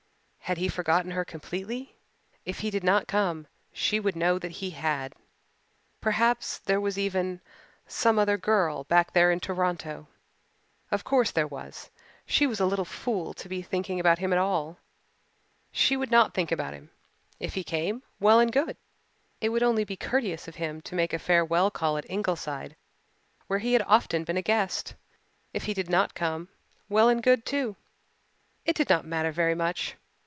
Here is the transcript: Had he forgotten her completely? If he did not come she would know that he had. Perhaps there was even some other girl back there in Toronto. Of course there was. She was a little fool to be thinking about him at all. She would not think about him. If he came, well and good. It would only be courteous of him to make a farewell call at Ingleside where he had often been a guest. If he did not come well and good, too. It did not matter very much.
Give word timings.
Had 0.51 0.57
he 0.57 0.67
forgotten 0.67 1.11
her 1.11 1.23
completely? 1.23 1.95
If 2.43 2.59
he 2.59 2.69
did 2.69 2.83
not 2.83 3.07
come 3.07 3.47
she 3.71 4.01
would 4.01 4.17
know 4.17 4.37
that 4.37 4.51
he 4.59 4.71
had. 4.71 5.13
Perhaps 6.01 6.57
there 6.59 6.81
was 6.81 6.97
even 6.97 7.39
some 7.87 8.19
other 8.19 8.37
girl 8.37 8.83
back 8.83 9.13
there 9.13 9.31
in 9.31 9.39
Toronto. 9.39 10.09
Of 10.91 11.05
course 11.05 11.31
there 11.31 11.47
was. 11.47 11.89
She 12.25 12.45
was 12.45 12.59
a 12.59 12.65
little 12.65 12.83
fool 12.83 13.33
to 13.33 13.47
be 13.47 13.61
thinking 13.61 13.97
about 13.97 14.19
him 14.19 14.33
at 14.33 14.39
all. 14.39 14.77
She 15.71 15.95
would 15.95 16.11
not 16.11 16.33
think 16.33 16.51
about 16.51 16.73
him. 16.73 16.89
If 17.39 17.53
he 17.53 17.63
came, 17.63 18.03
well 18.19 18.41
and 18.41 18.51
good. 18.51 18.75
It 19.39 19.47
would 19.53 19.63
only 19.63 19.85
be 19.85 19.95
courteous 19.95 20.49
of 20.49 20.55
him 20.57 20.81
to 20.81 20.95
make 20.95 21.13
a 21.13 21.19
farewell 21.19 21.71
call 21.71 21.95
at 21.97 22.09
Ingleside 22.09 22.75
where 23.47 23.59
he 23.59 23.71
had 23.71 23.83
often 23.83 24.25
been 24.25 24.35
a 24.35 24.41
guest. 24.41 24.95
If 25.53 25.63
he 25.63 25.73
did 25.73 25.89
not 25.89 26.13
come 26.13 26.49
well 26.89 27.07
and 27.07 27.23
good, 27.23 27.45
too. 27.45 27.77
It 28.65 28.75
did 28.75 28.89
not 28.89 29.05
matter 29.05 29.31
very 29.31 29.55
much. 29.55 29.95